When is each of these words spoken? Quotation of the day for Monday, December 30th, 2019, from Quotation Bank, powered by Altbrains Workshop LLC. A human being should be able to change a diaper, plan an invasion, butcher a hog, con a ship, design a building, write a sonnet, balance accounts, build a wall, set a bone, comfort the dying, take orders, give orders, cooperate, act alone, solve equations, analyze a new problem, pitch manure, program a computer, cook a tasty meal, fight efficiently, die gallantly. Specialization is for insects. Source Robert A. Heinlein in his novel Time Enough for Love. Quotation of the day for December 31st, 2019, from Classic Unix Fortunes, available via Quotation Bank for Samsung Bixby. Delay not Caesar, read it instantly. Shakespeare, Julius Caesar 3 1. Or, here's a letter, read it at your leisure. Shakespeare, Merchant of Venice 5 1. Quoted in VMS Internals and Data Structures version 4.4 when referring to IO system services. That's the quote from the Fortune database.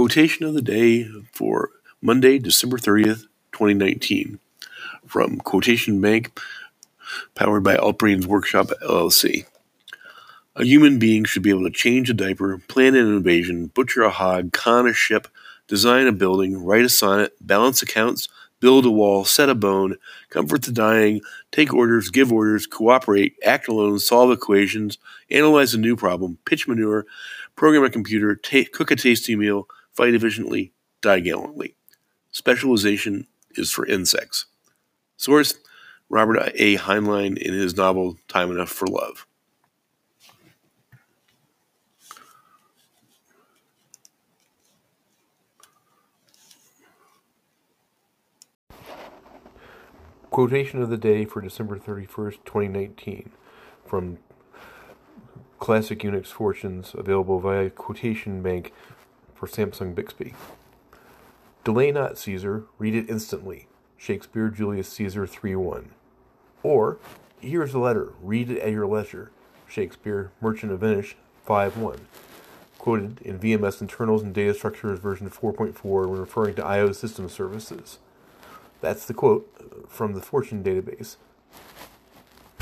Quotation 0.00 0.46
of 0.46 0.54
the 0.54 0.62
day 0.62 1.06
for 1.30 1.72
Monday, 2.00 2.38
December 2.38 2.78
30th, 2.78 3.26
2019, 3.52 4.38
from 5.04 5.36
Quotation 5.40 6.00
Bank, 6.00 6.40
powered 7.34 7.62
by 7.62 7.76
Altbrains 7.76 8.24
Workshop 8.24 8.68
LLC. 8.82 9.44
A 10.56 10.64
human 10.64 10.98
being 10.98 11.24
should 11.24 11.42
be 11.42 11.50
able 11.50 11.64
to 11.64 11.70
change 11.70 12.08
a 12.08 12.14
diaper, 12.14 12.56
plan 12.66 12.94
an 12.94 13.14
invasion, 13.14 13.66
butcher 13.66 14.00
a 14.00 14.08
hog, 14.08 14.54
con 14.54 14.88
a 14.88 14.94
ship, 14.94 15.28
design 15.68 16.06
a 16.06 16.12
building, 16.12 16.64
write 16.64 16.86
a 16.86 16.88
sonnet, 16.88 17.34
balance 17.38 17.82
accounts, 17.82 18.30
build 18.58 18.86
a 18.86 18.90
wall, 18.90 19.26
set 19.26 19.50
a 19.50 19.54
bone, 19.54 19.98
comfort 20.30 20.62
the 20.62 20.72
dying, 20.72 21.20
take 21.52 21.74
orders, 21.74 22.08
give 22.08 22.32
orders, 22.32 22.66
cooperate, 22.66 23.36
act 23.44 23.68
alone, 23.68 23.98
solve 23.98 24.30
equations, 24.30 24.96
analyze 25.30 25.74
a 25.74 25.78
new 25.78 25.94
problem, 25.94 26.38
pitch 26.46 26.66
manure, 26.66 27.04
program 27.54 27.84
a 27.84 27.90
computer, 27.90 28.34
cook 28.72 28.90
a 28.90 28.96
tasty 28.96 29.36
meal, 29.36 29.68
fight 29.92 30.14
efficiently, 30.14 30.72
die 31.00 31.20
gallantly. 31.20 31.76
Specialization 32.30 33.26
is 33.52 33.70
for 33.70 33.86
insects. 33.86 34.46
Source 35.16 35.54
Robert 36.08 36.52
A. 36.56 36.76
Heinlein 36.76 37.38
in 37.38 37.54
his 37.54 37.76
novel 37.76 38.18
Time 38.26 38.50
Enough 38.50 38.68
for 38.68 38.86
Love. 38.86 39.26
Quotation 50.30 50.80
of 50.80 50.90
the 50.90 50.96
day 50.96 51.24
for 51.24 51.40
December 51.40 51.76
31st, 51.76 52.44
2019, 52.44 53.30
from 53.84 54.18
Classic 55.58 55.98
Unix 55.98 56.28
Fortunes, 56.28 56.94
available 56.94 57.40
via 57.40 57.68
Quotation 57.68 58.40
Bank 58.40 58.72
for 59.40 59.46
Samsung 59.46 59.94
Bixby. 59.94 60.34
Delay 61.64 61.90
not 61.90 62.18
Caesar, 62.18 62.64
read 62.78 62.94
it 62.94 63.08
instantly. 63.08 63.68
Shakespeare, 63.96 64.50
Julius 64.50 64.90
Caesar 64.90 65.26
3 65.26 65.56
1. 65.56 65.90
Or, 66.62 66.98
here's 67.40 67.72
a 67.72 67.78
letter, 67.78 68.12
read 68.22 68.50
it 68.50 68.58
at 68.58 68.70
your 68.70 68.86
leisure. 68.86 69.30
Shakespeare, 69.66 70.30
Merchant 70.42 70.72
of 70.72 70.80
Venice 70.80 71.14
5 71.46 71.78
1. 71.78 72.00
Quoted 72.76 73.22
in 73.22 73.38
VMS 73.38 73.80
Internals 73.80 74.22
and 74.22 74.34
Data 74.34 74.52
Structures 74.52 75.00
version 75.00 75.30
4.4 75.30 76.06
when 76.06 76.20
referring 76.20 76.54
to 76.56 76.64
IO 76.64 76.92
system 76.92 77.30
services. 77.30 77.98
That's 78.82 79.06
the 79.06 79.14
quote 79.14 79.86
from 79.88 80.12
the 80.12 80.20
Fortune 80.20 80.62
database. 80.62 81.16